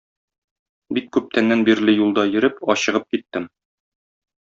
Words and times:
Бик 0.97 1.11
күптәннән 1.17 1.61
бирле 1.69 1.95
юлда 1.97 2.23
йөреп, 2.31 2.57
ачыгып 2.75 3.07
киттем. 3.17 3.47